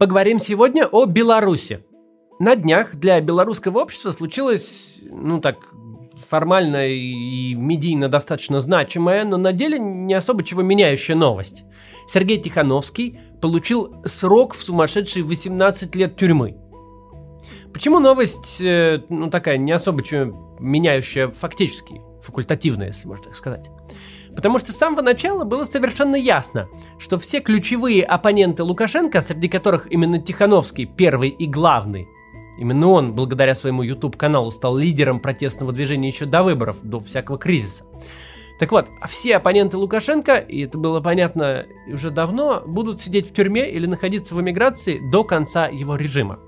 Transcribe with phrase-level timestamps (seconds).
[0.00, 1.84] Поговорим сегодня о Беларуси.
[2.38, 5.58] На днях для белорусского общества случилось, ну так,
[6.26, 11.64] формально и медийно достаточно значимая, но на деле не особо чего меняющая новость.
[12.06, 16.56] Сергей Тихановский получил срок в сумасшедшие 18 лет тюрьмы.
[17.74, 23.68] Почему новость, э, ну такая, не особо чего меняющая фактически, факультативная, если можно так сказать?
[24.34, 26.68] Потому что с самого начала было совершенно ясно,
[26.98, 32.08] что все ключевые оппоненты Лукашенко, среди которых именно Тихановский первый и главный,
[32.58, 37.84] именно он, благодаря своему YouTube-каналу, стал лидером протестного движения еще до выборов, до всякого кризиса.
[38.60, 43.70] Так вот, все оппоненты Лукашенко, и это было понятно уже давно, будут сидеть в тюрьме
[43.70, 46.38] или находиться в эмиграции до конца его режима.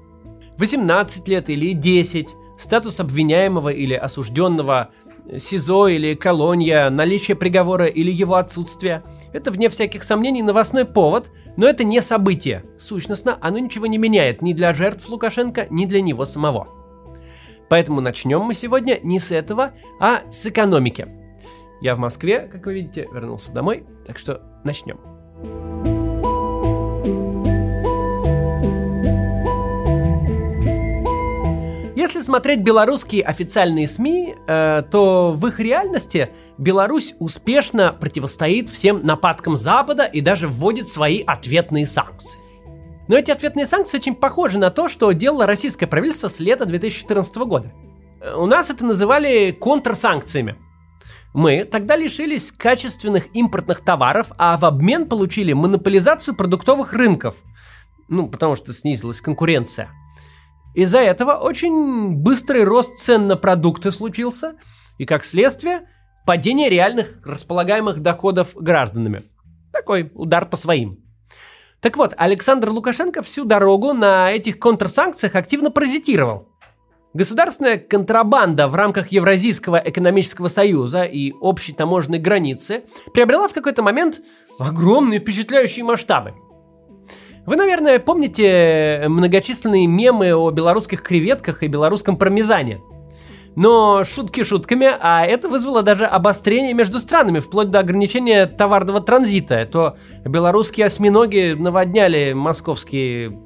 [0.58, 4.90] 18 лет или 10, статус обвиняемого или осужденного
[5.38, 11.66] СИЗО или колония, наличие приговора или его отсутствие– это, вне всяких сомнений, новостной повод, но
[11.66, 12.64] это не событие.
[12.78, 16.68] Сущностно, оно ничего не меняет ни для жертв Лукашенко, ни для него самого.
[17.68, 21.06] Поэтому начнем мы сегодня не с этого, а с экономики.
[21.80, 24.98] Я в Москве, как вы видите, вернулся домой, так что начнем.
[25.42, 25.71] Если
[32.22, 40.04] смотреть белорусские официальные СМИ, э, то в их реальности Беларусь успешно противостоит всем нападкам Запада
[40.04, 42.38] и даже вводит свои ответные санкции.
[43.08, 47.36] Но эти ответные санкции очень похожи на то, что делало российское правительство с лета 2014
[47.36, 47.72] года.
[48.36, 50.56] У нас это называли контрсанкциями.
[51.34, 57.36] Мы тогда лишились качественных импортных товаров, а в обмен получили монополизацию продуктовых рынков.
[58.08, 59.90] Ну, потому что снизилась конкуренция–
[60.74, 64.54] из-за этого очень быстрый рост цен на продукты случился,
[64.98, 65.88] и как следствие
[66.26, 69.24] падение реальных располагаемых доходов гражданами.
[69.72, 70.98] Такой удар по своим.
[71.80, 76.48] Так вот, Александр Лукашенко всю дорогу на этих контрсанкциях активно паразитировал.
[77.12, 84.22] Государственная контрабанда в рамках Евразийского экономического союза и общей таможенной границы приобрела в какой-то момент
[84.58, 86.34] огромные впечатляющие масштабы.
[87.44, 92.80] Вы, наверное, помните многочисленные мемы о белорусских креветках и белорусском пармезане.
[93.54, 99.66] Но шутки шутками, а это вызвало даже обострение между странами, вплоть до ограничения товарного транзита.
[99.66, 103.38] То белорусские осьминоги наводняли московские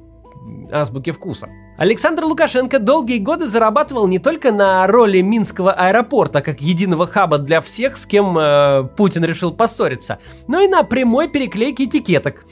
[0.71, 1.49] азбуки вкуса.
[1.77, 7.61] Александр Лукашенко долгие годы зарабатывал не только на роли Минского аэропорта как единого хаба для
[7.61, 12.45] всех, с кем э, Путин решил поссориться, но и на прямой переклейке этикеток.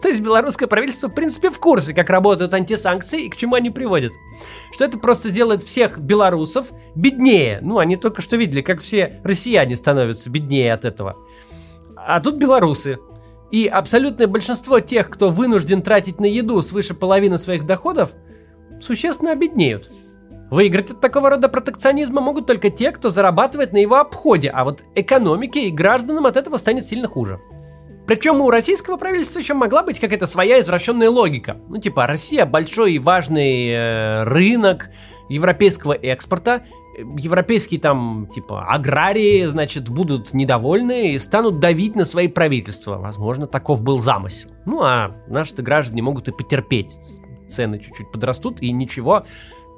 [0.00, 3.70] То есть белорусское правительство, в принципе, в курсе, как работают антисанкции и к чему они
[3.70, 4.12] приводят.
[4.72, 7.58] Что это просто сделает всех белорусов беднее.
[7.62, 11.16] Ну, они только что видели, как все россияне становятся беднее от этого.
[11.96, 12.98] А тут белорусы.
[13.50, 18.12] И абсолютное большинство тех, кто вынужден тратить на еду свыше половины своих доходов,
[18.80, 19.90] существенно обеднеют.
[20.50, 24.82] Выиграть от такого рода протекционизма могут только те, кто зарабатывает на его обходе, а вот
[24.94, 27.40] экономике и гражданам от этого станет сильно хуже.
[28.06, 31.58] Причем у российского правительства еще могла быть какая-то своя извращенная логика.
[31.68, 34.90] Ну, типа, Россия большой и важный э, рынок
[35.28, 36.64] европейского экспорта.
[37.16, 42.98] Европейские там, типа, аграрии, значит, будут недовольны и станут давить на свои правительства.
[42.98, 44.50] Возможно, таков был замысел.
[44.66, 46.98] Ну, а наши граждане могут и потерпеть.
[47.48, 49.24] Цены чуть-чуть подрастут, и ничего,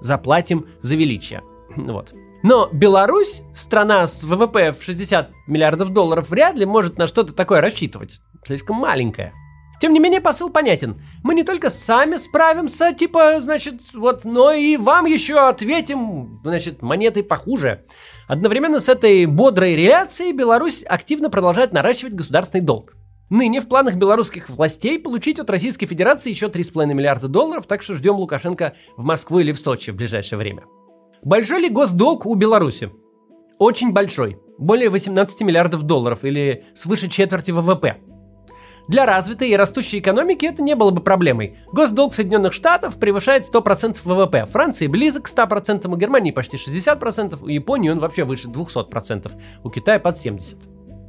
[0.00, 1.42] заплатим за величие.
[1.76, 2.12] Вот.
[2.44, 7.62] Но Беларусь, страна с ВВП в 60 миллиардов долларов, вряд ли может на что-то такое
[7.62, 8.20] рассчитывать.
[8.44, 9.32] Слишком маленькая.
[9.80, 11.00] Тем не менее, посыл понятен.
[11.22, 17.22] Мы не только сами справимся, типа, значит, вот, но и вам еще ответим, значит, монетой
[17.24, 17.86] похуже.
[18.28, 22.92] Одновременно с этой бодрой реляцией Беларусь активно продолжает наращивать государственный долг.
[23.30, 27.94] Ныне в планах белорусских властей получить от Российской Федерации еще 3,5 миллиарда долларов, так что
[27.94, 30.64] ждем Лукашенко в Москву или в Сочи в ближайшее время.
[31.24, 32.90] Большой ли госдолг у Беларуси?
[33.58, 34.36] Очень большой.
[34.58, 37.96] Более 18 миллиардов долларов или свыше четверти ВВП.
[38.88, 41.56] Для развитой и растущей экономики это не было бы проблемой.
[41.72, 44.44] Госдолг Соединенных Штатов превышает 100% ВВП.
[44.44, 49.32] Франции близок к 100%, у Германии почти 60%, у Японии он вообще выше 200%,
[49.62, 50.56] у Китая под 70%.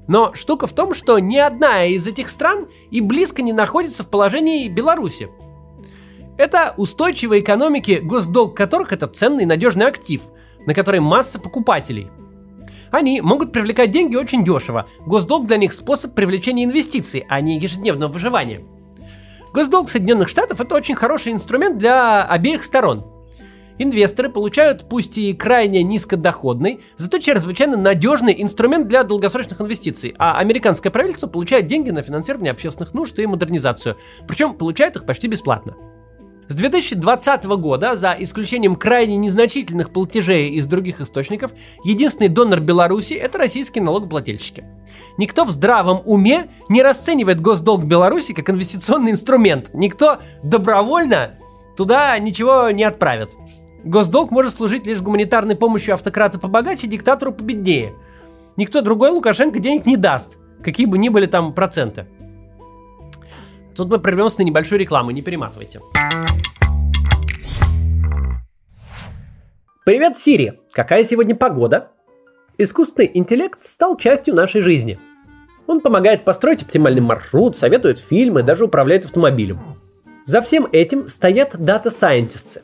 [0.07, 4.09] Но штука в том, что ни одна из этих стран и близко не находится в
[4.09, 5.27] положении Беларуси.
[6.37, 10.21] Это устойчивые экономики, госдолг которых это ценный надежный актив,
[10.65, 12.09] на который масса покупателей.
[12.91, 14.87] Они могут привлекать деньги очень дешево.
[15.05, 18.63] Госдолг для них способ привлечения инвестиций, а не ежедневного выживания.
[19.53, 23.05] Госдолг Соединенных Штатов это очень хороший инструмент для обеих сторон.
[23.77, 30.91] Инвесторы получают пусть и крайне низкодоходный, зато чрезвычайно надежный инструмент для долгосрочных инвестиций, а американское
[30.91, 33.97] правительство получает деньги на финансирование общественных нужд и модернизацию,
[34.27, 35.75] причем получает их почти бесплатно.
[36.47, 41.51] С 2020 года, за исключением крайне незначительных платежей из других источников,
[41.83, 44.63] единственный донор Беларуси– это российские налогоплательщики.
[45.17, 49.71] Никто в здравом уме не расценивает госдолг Беларуси как инвестиционный инструмент.
[49.73, 51.31] Никто добровольно
[51.75, 53.35] туда ничего не отправит.
[53.83, 57.95] Госдолг может служить лишь гуманитарной помощью автократа побогаче, диктатору победнее.
[58.55, 62.05] Никто другой Лукашенко денег не даст, какие бы ни были там проценты.
[63.75, 65.81] Тут мы прервемся на небольшую рекламу, не перематывайте.
[69.85, 70.59] Привет, Сири!
[70.73, 71.89] Какая сегодня погода?
[72.57, 74.99] Искусственный интеллект стал частью нашей жизни.
[75.67, 79.59] Он помогает построить оптимальный маршрут, советует фильмы, даже управляет автомобилем.
[80.25, 82.63] За всем этим стоят дата-сайентисты.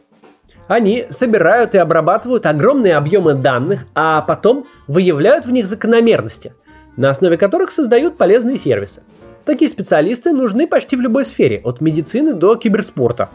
[0.68, 6.56] Они собирают и обрабатывают огромные объемы данных, а потом выявляют в них закономерности,
[6.98, 9.04] на основе которых создают полезные сервисы–
[9.46, 13.30] Такие специалисты нужны почти в любой сфере, от медицины до киберспорта.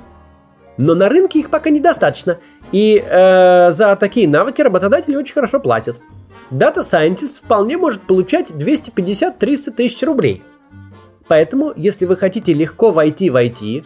[0.77, 2.39] Но на рынке их пока недостаточно,
[2.73, 6.01] и э, за такие навыки работодатели очень хорошо платят.
[6.51, 10.43] Data Scientist вполне может получать 250-300 тысяч рублей.
[11.29, 13.85] Поэтому, если вы хотите легко войти в IT,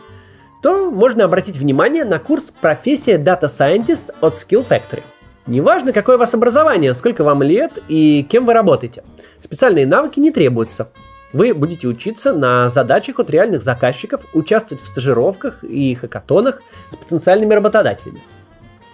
[0.63, 5.03] то можно обратить внимание на курс «Профессия Data Scientist» от Skill Factory.
[5.47, 9.05] Неважно, какое у вас образование, сколько вам лет и кем вы работаете.
[9.41, 10.91] Специальные навыки не требуются.
[11.33, 16.61] Вы будете учиться на задачах от реальных заказчиков, участвовать в стажировках и хакатонах
[16.91, 18.21] с потенциальными работодателями.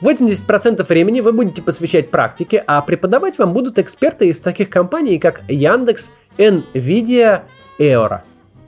[0.02, 5.40] 80% времени вы будете посвящать практике, а преподавать вам будут эксперты из таких компаний, как
[5.48, 7.42] Яндекс, Nvidia,
[7.78, 8.20] Eora.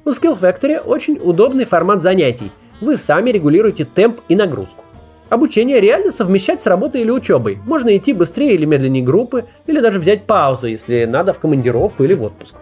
[0.07, 2.51] У Skill Factory очень удобный формат занятий.
[2.81, 4.83] Вы сами регулируете темп и нагрузку.
[5.29, 7.59] Обучение реально совмещать с работой или учебой.
[7.67, 12.15] Можно идти быстрее или медленнее группы, или даже взять паузу, если надо в командировку или
[12.15, 12.55] в отпуск.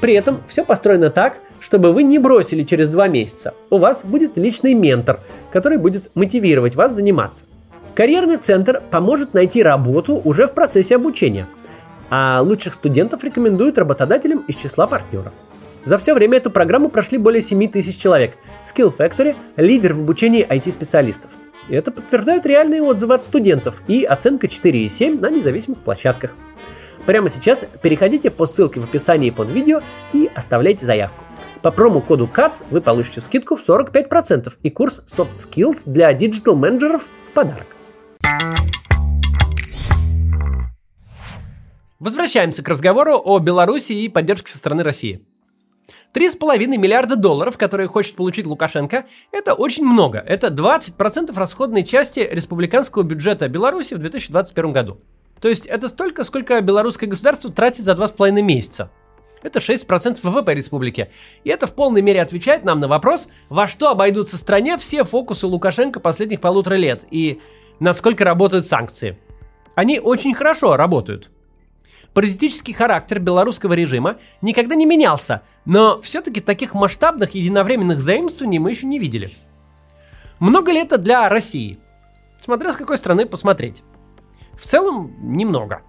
[0.00, 3.54] При этом все построено так, чтобы вы не бросили через два месяца.
[3.70, 5.20] У вас будет личный ментор,
[5.52, 7.44] который будет мотивировать вас заниматься.
[7.94, 11.48] Карьерный центр поможет найти работу уже в процессе обучения,
[12.10, 15.32] а лучших студентов рекомендуют работодателям из числа партнеров.
[15.84, 18.34] За все время эту программу прошли более 7 тысяч человек.
[18.62, 21.30] Skill Factory– лидер в обучении IT-специалистов.
[21.68, 26.34] И это подтверждают реальные отзывы от студентов и оценка 4,7 на независимых площадках.
[27.08, 29.80] Прямо сейчас переходите по ссылке в описании под видео
[30.12, 31.24] и оставляйте заявку.
[31.62, 37.32] По промокоду CATS вы получите скидку в 45% и курс Soft Skills для digital-менеджеров в
[37.32, 37.64] подарок.
[41.98, 45.26] Возвращаемся к разговору о Беларуси и поддержке со стороны России.
[46.12, 50.18] 3,5 миллиарда долларов, которые хочет получить Лукашенко, это очень много.
[50.18, 55.00] Это 20% расходной части республиканского бюджета Беларуси в 2021 году.
[55.40, 58.90] То есть это столько, сколько белорусское государство тратит за 2,5 месяца.
[59.42, 61.10] Это 6% ВВП республики.
[61.44, 65.46] И это в полной мере отвечает нам на вопрос, во что обойдутся стране все фокусы
[65.46, 67.40] Лукашенко последних полутора лет и
[67.78, 69.18] насколько работают санкции.
[69.76, 71.30] Они очень хорошо работают.
[72.14, 78.86] Паразитический характер белорусского режима никогда не менялся, но все-таки таких масштабных единовременных заимствований мы еще
[78.86, 79.30] не видели.
[80.40, 81.78] Много ли это для России?
[82.42, 83.84] Смотря с какой страны посмотреть.
[84.58, 85.82] В целом, немного.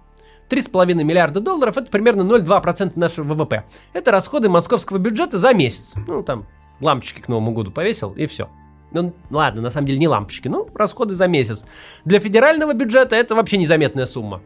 [0.48, 3.64] 3,5 миллиарда долларов это примерно 0,2% нашего ВВП.
[3.92, 5.94] Это расходы московского бюджета за месяц.
[6.06, 6.46] Ну, там,
[6.80, 8.48] лампочки к Новому году повесил, и все.
[8.92, 11.64] Ну, ладно, на самом деле не лампочки, ну, расходы за месяц.
[12.04, 14.40] Для федерального бюджета это вообще незаметная сумма.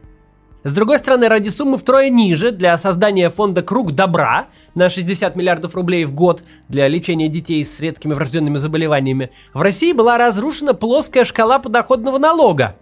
[0.63, 5.75] С другой стороны, ради суммы втрое ниже для создания фонда «Круг добра» на 60 миллиардов
[5.75, 11.23] рублей в год для лечения детей с редкими врожденными заболеваниями, в России была разрушена плоская
[11.23, 12.77] шкала подоходного налога,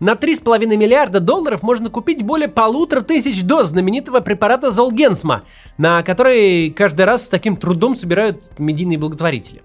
[0.00, 5.44] на 3,5 миллиарда долларов можно купить более полутора тысяч доз знаменитого препарата Золгенсма,
[5.78, 9.62] на который каждый раз с таким трудом собирают медийные благотворители.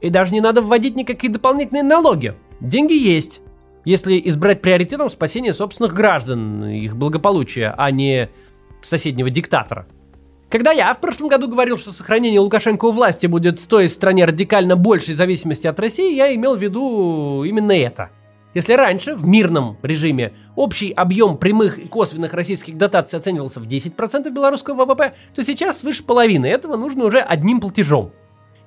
[0.00, 2.34] И даже не надо вводить никакие дополнительные налоги.
[2.60, 3.40] Деньги есть.
[3.84, 8.28] Если избрать приоритетом спасение собственных граждан, их благополучия, а не
[8.82, 9.86] соседнего диктатора.
[10.48, 14.76] Когда я в прошлом году говорил, что сохранение Лукашенко у власти будет стоить стране радикально
[14.76, 18.10] большей зависимости от России, я имел в виду именно это–
[18.56, 24.30] если раньше, в мирном режиме, общий объем прямых и косвенных российских дотаций оценивался в 10%
[24.30, 28.12] белорусского ВВП, то сейчас свыше половины этого нужно уже одним платежом.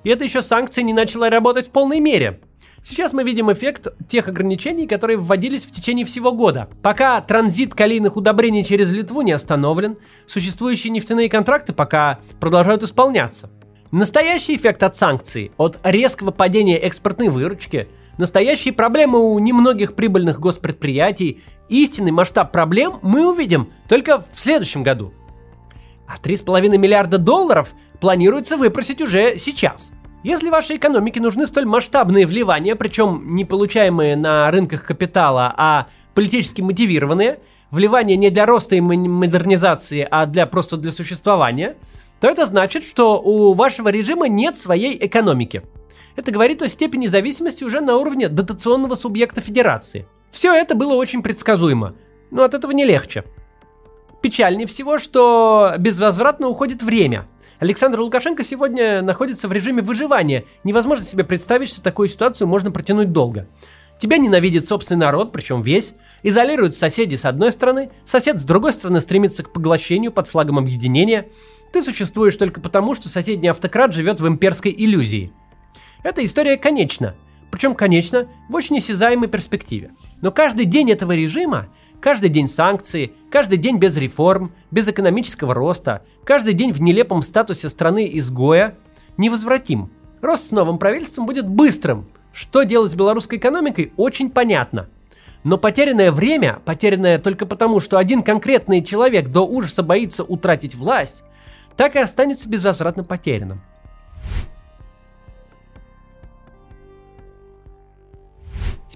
[0.04, 2.38] И это еще санкции не начала работать в полной мере.
[2.84, 6.68] Сейчас мы видим эффект тех ограничений, которые вводились в течение всего года.
[6.84, 13.50] Пока транзит калийных удобрений через Литву не остановлен, существующие нефтяные контракты пока продолжают исполняться.
[13.90, 17.88] Настоящий эффект от санкций, от резкого падения экспортной выручки–
[18.18, 25.12] настоящие проблемы у немногих прибыльных госпредприятий, истинный масштаб проблем мы увидим только в следующем году.
[26.06, 29.92] А 3,5 миллиарда долларов планируется выпросить уже сейчас.
[30.22, 36.60] Если вашей экономике нужны столь масштабные вливания, причем не получаемые на рынках капитала, а политически
[36.60, 37.38] мотивированные,
[37.70, 41.76] вливания не для роста и модернизации, а для просто для существования,
[42.20, 45.62] то это значит, что у вашего режима нет своей экономики.
[46.16, 50.06] Это говорит о степени зависимости уже на уровне дотационного субъекта федерации.
[50.30, 51.94] Все это было очень предсказуемо,
[52.30, 53.24] но от этого не легче.
[54.22, 57.26] Печальнее всего, что безвозвратно уходит время.
[57.58, 60.44] Александр Лукашенко сегодня находится в режиме выживания.
[60.64, 63.48] Невозможно себе представить, что такую ситуацию можно протянуть долго.
[63.98, 65.94] Тебя ненавидит собственный народ, причем весь.
[66.22, 71.28] Изолируют соседи с одной стороны, сосед с другой стороны стремится к поглощению под флагом объединения.
[71.72, 75.32] Ты существуешь только потому, что соседний автократ живет в имперской иллюзии.
[76.02, 77.14] Эта история конечна.
[77.50, 79.90] Причем, конечно, в очень осязаемой перспективе.
[80.20, 81.66] Но каждый день этого режима
[82.00, 87.68] Каждый день санкции, каждый день без реформ, без экономического роста, каждый день в нелепом статусе
[87.68, 88.74] страны-изгоя
[89.18, 89.90] невозвратим.
[90.22, 92.08] Рост с новым правительством будет быстрым.
[92.32, 94.88] Что делать с белорусской экономикой, очень понятно.
[95.44, 101.22] Но потерянное время, потерянное только потому, что один конкретный человек до ужаса боится утратить власть,
[101.76, 103.60] так и останется безвозвратно потерянным.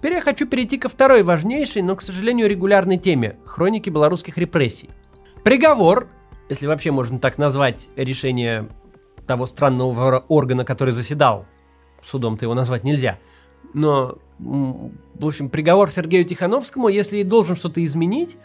[0.04, 4.90] Теперь я хочу перейти ко второй важнейшей, но, к сожалению, регулярной теме– хроники белорусских репрессий.
[5.44, 6.08] Приговор,
[6.50, 8.68] если вообще можно так назвать решение
[9.26, 11.46] того странного органа, который заседал,
[12.02, 13.18] судом-то его назвать нельзя,
[13.72, 18.36] но, в общем, приговор Сергею Тихановскому, если и должен что-то изменить,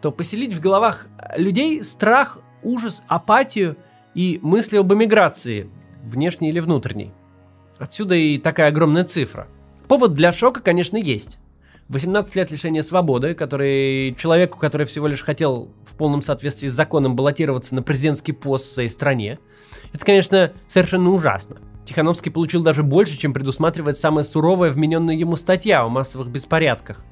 [0.00, 3.76] то поселить в головах людей страх, ужас, апатию
[4.14, 5.68] и мысли об эмиграции,
[6.00, 7.12] внешней или внутренней.
[7.76, 9.48] Отсюда и такая огромная цифра–
[9.88, 11.38] Повод для шока, конечно, есть.
[11.88, 17.16] 18 лет лишения свободы, который человеку, который всего лишь хотел в полном соответствии с законом
[17.16, 19.38] баллотироваться на президентский пост в своей стране,
[19.94, 21.56] это, конечно, совершенно ужасно.
[21.86, 27.02] Тихановский получил даже больше, чем предусматривает самая суровая вмененная ему статья о массовых беспорядках.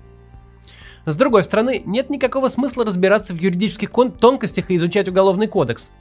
[1.07, 3.91] С другой стороны, нет никакого смысла разбираться в юридических
[4.21, 5.93] тонкостях и изучать уголовный кодекс.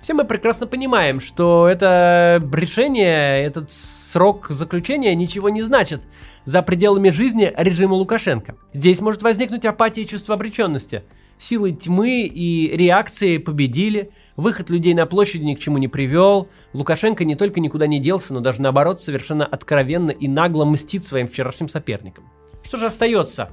[0.00, 6.02] Все мы прекрасно понимаем, что это решение, этот срок заключения ничего не значит
[6.44, 8.56] за пределами жизни режима Лукашенко.
[8.72, 11.02] Здесь может возникнуть апатия и чувство обреченности.
[11.38, 17.24] Силы тьмы и реакции победили, выход людей на площади ни к чему не привел, Лукашенко
[17.24, 21.68] не только никуда не делся, но даже наоборот совершенно откровенно и нагло мстит своим вчерашним
[21.68, 22.24] соперникам.
[22.62, 23.50] Что же остается?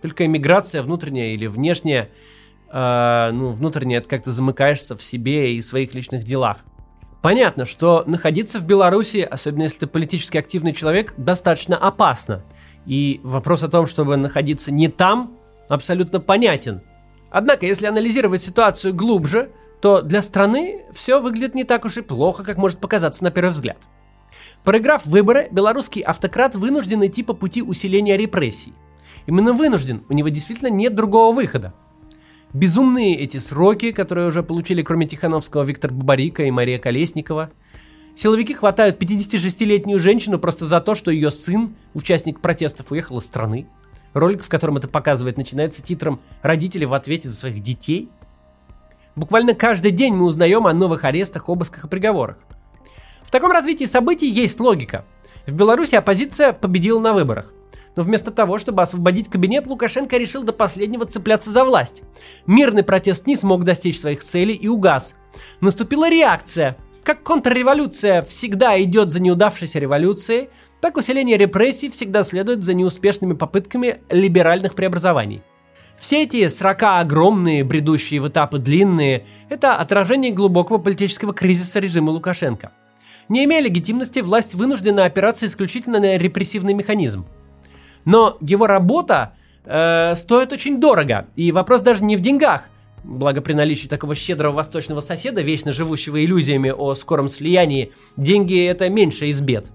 [0.00, 2.08] Только эмиграция внутренняя или внешняя
[2.70, 6.58] э, ну, внутренне как-то замыкаешься в себе и своих личных делах.
[7.22, 12.44] Понятно, что находиться в Беларуси, особенно если ты политически активный человек, достаточно опасно.
[12.86, 15.36] И вопрос о том, чтобы находиться не там,
[15.68, 16.82] абсолютно понятен.
[17.30, 22.44] Однако, если анализировать ситуацию глубже, то для страны все выглядит не так уж и плохо,
[22.44, 23.78] как может показаться на первый взгляд.
[24.64, 28.72] Проиграв выборы, белорусский автократ вынужден идти по пути усиления репрессий.
[29.26, 31.74] Именно вынужден, у него действительно нет другого выхода.
[32.54, 37.50] Безумные эти сроки, которые уже получили кроме Тихановского Виктор Бабарика и Мария Колесникова.
[38.16, 43.66] Силовики хватают 56-летнюю женщину просто за то, что ее сын, участник протестов, уехал из страны.
[44.14, 48.08] Ролик, в котором это показывает, начинается титром «Родители в ответе за своих детей».
[49.14, 52.38] Буквально каждый день мы узнаем о новых арестах, обысках и приговорах.
[53.22, 55.04] В таком развитии событий есть логика.
[55.46, 57.52] В Беларуси оппозиция победила на выборах.
[57.98, 62.04] Но вместо того, чтобы освободить кабинет, Лукашенко решил до последнего цепляться за власть.
[62.46, 65.16] Мирный протест не смог достичь своих целей и угас.
[65.60, 66.76] Наступила реакция.
[67.02, 70.48] Как контрреволюция всегда идет за неудавшейся революцией,
[70.80, 75.42] так усиление репрессий всегда следует за неуспешными попытками либеральных преобразований.
[75.98, 82.70] Все эти срока огромные, бредущие в этапы длинные, это отражение глубокого политического кризиса режима Лукашенко.
[83.28, 87.26] Не имея легитимности, власть вынуждена опираться исключительно на репрессивный механизм–
[88.04, 91.26] но его работа э, стоит очень дорого.
[91.36, 92.68] И вопрос даже не в деньгах.
[93.04, 98.88] Благо при наличии такого щедрого восточного соседа, вечно живущего иллюзиями о скором слиянии, деньги это
[98.88, 99.70] меньше из бед.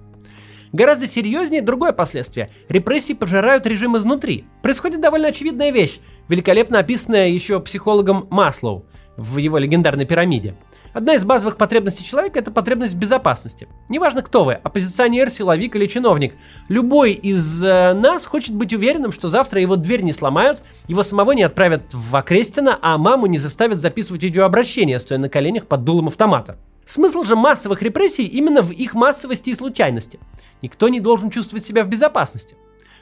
[0.71, 2.49] Гораздо серьезнее другое последствие.
[2.67, 4.45] Репрессии пожирают режим изнутри.
[4.61, 10.55] Происходит довольно очевидная вещь, великолепно описанная еще психологом Маслоу в его легендарной пирамиде–
[10.93, 13.67] Одна из базовых потребностей человека– это потребность в безопасности.
[13.89, 16.35] Неважно, кто вы– оппозиционер, силовик или чиновник.
[16.69, 21.31] Любой из э, нас хочет быть уверенным, что завтра его дверь не сломают, его самого
[21.31, 26.09] не отправят в Окрестина, а маму не заставят записывать видеообращение, стоя на коленях под дулом
[26.09, 26.59] автомата.
[26.85, 30.19] Смысл же массовых репрессий именно в их массовости и случайности.
[30.61, 32.55] Никто не должен чувствовать себя в безопасности.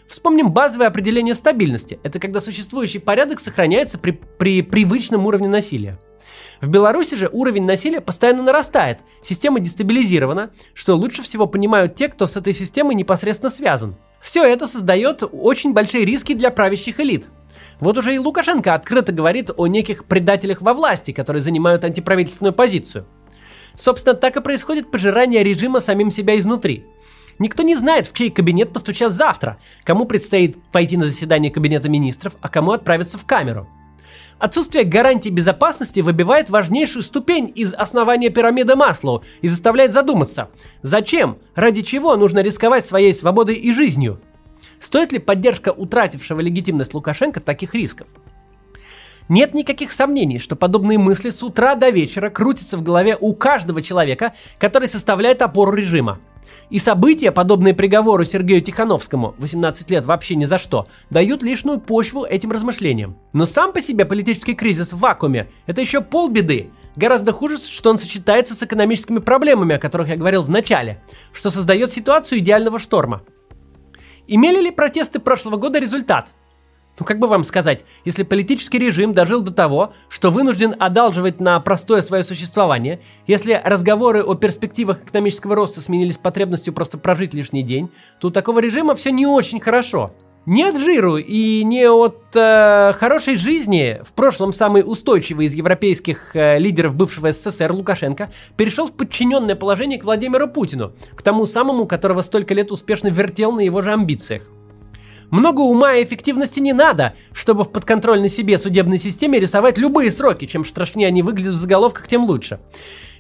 [0.08, 2.00] Вспомним базовое определение стабильности.
[2.04, 6.00] Это когда существующий порядок сохраняется при, при привычном уровне насилия.
[6.62, 12.28] В Беларуси же уровень насилия постоянно нарастает, система дестабилизирована, что лучше всего понимают те, кто
[12.28, 13.96] с этой системой непосредственно связан.
[14.22, 17.28] Все это создает очень большие риски для правящих элит.
[17.80, 23.08] Вот уже и Лукашенко открыто говорит о неких предателях во власти, которые занимают антиправительственную позицию.
[23.74, 26.86] Собственно, так и происходит пожирание режима самим себя изнутри.
[27.40, 32.36] Никто не знает, в чей кабинет постучат завтра, кому предстоит пойти на заседание кабинета министров,
[32.40, 33.68] а кому отправиться в камеру–
[34.40, 40.50] Отсутствие гарантий безопасности выбивает важнейшую ступень из основания пирамиды Маслоу и заставляет задуматься,
[40.82, 44.20] зачем, ради чего нужно рисковать своей свободой и жизнью?
[44.80, 48.08] Стоит ли поддержка утратившего легитимность Лукашенко таких рисков?
[49.32, 53.82] Нет никаких сомнений, что подобные мысли с утра до вечера крутятся в голове у каждого
[53.82, 56.20] человека, который составляет опору режима–
[56.70, 62.26] и события, подобные приговору Сергею Тихановскому, 18 лет вообще ни за что, дают лишнюю почву
[62.26, 63.18] этим размышлениям.
[63.32, 66.70] Но сам по себе политический кризис в вакууме– это еще полбеды.
[66.98, 71.52] Гораздо хуже, что он сочетается с экономическими проблемами, о которых я говорил в начале, что
[71.52, 73.22] создает ситуацию идеального шторма.
[74.28, 76.34] Имели ли протесты прошлого года результат–
[77.00, 81.60] ну, как бы вам сказать, если политический режим дожил до того, что вынужден одалживать на
[81.60, 87.90] простое свое существование, если разговоры о перспективах экономического роста сменились потребностью просто прожить лишний день,
[88.20, 90.14] то у такого режима все не очень хорошо.
[90.48, 96.36] Не от жиру и не от э, хорошей жизни в прошлом самый устойчивый из европейских
[96.36, 101.86] э, лидеров бывшего СССР Лукашенко перешел в подчиненное положение к Владимиру Путину, к тому самому,
[101.86, 104.42] которого столько лет успешно вертел на его же амбициях.
[105.32, 110.46] Много ума и эффективности не надо, чтобы в подконтрольной себе судебной системе рисовать любые сроки.
[110.46, 112.60] Чем страшнее они выглядят в заголовках, тем лучше.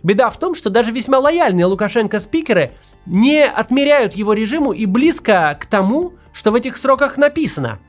[0.03, 2.73] Беда в том, что даже весьма лояльные Лукашенко спикеры
[3.05, 7.79] не отмеряют его режиму и близко к тому, что в этих сроках написано,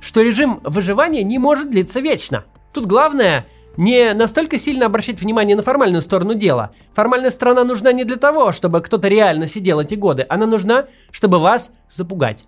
[0.00, 2.44] что режим выживания не может длиться вечно.
[2.74, 3.46] Тут главное
[3.78, 6.72] не настолько сильно обращать внимание на формальную сторону дела.
[6.92, 11.38] Формальная сторона нужна не для того, чтобы кто-то реально сидел эти годы, она нужна, чтобы
[11.38, 12.46] вас запугать.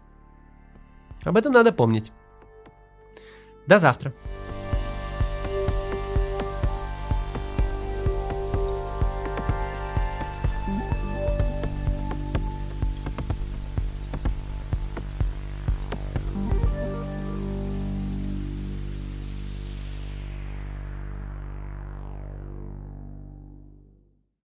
[1.26, 2.12] Об этом надо помнить.
[3.67, 4.15] До завтра.